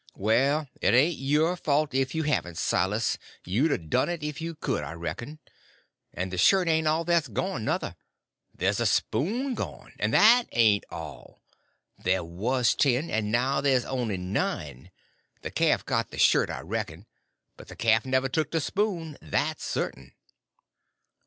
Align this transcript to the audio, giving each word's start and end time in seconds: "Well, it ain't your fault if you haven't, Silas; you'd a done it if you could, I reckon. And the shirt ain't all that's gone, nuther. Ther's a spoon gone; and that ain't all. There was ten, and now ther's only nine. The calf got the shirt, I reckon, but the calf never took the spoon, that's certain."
"Well, 0.15 0.67
it 0.81 0.95
ain't 0.95 1.19
your 1.19 1.55
fault 1.55 1.93
if 1.93 2.15
you 2.15 2.23
haven't, 2.23 2.57
Silas; 2.57 3.19
you'd 3.45 3.71
a 3.71 3.77
done 3.77 4.09
it 4.09 4.23
if 4.23 4.41
you 4.41 4.55
could, 4.55 4.83
I 4.83 4.93
reckon. 4.93 5.37
And 6.11 6.33
the 6.33 6.39
shirt 6.39 6.67
ain't 6.67 6.87
all 6.87 7.03
that's 7.05 7.27
gone, 7.27 7.65
nuther. 7.65 7.95
Ther's 8.57 8.79
a 8.79 8.87
spoon 8.87 9.53
gone; 9.53 9.93
and 9.99 10.11
that 10.15 10.45
ain't 10.53 10.85
all. 10.89 11.39
There 11.99 12.23
was 12.23 12.73
ten, 12.73 13.11
and 13.11 13.31
now 13.31 13.61
ther's 13.61 13.85
only 13.85 14.17
nine. 14.17 14.89
The 15.43 15.51
calf 15.51 15.85
got 15.85 16.09
the 16.09 16.17
shirt, 16.17 16.49
I 16.49 16.61
reckon, 16.61 17.05
but 17.55 17.67
the 17.67 17.75
calf 17.75 18.03
never 18.03 18.27
took 18.27 18.49
the 18.49 18.59
spoon, 18.59 19.19
that's 19.21 19.63
certain." 19.63 20.15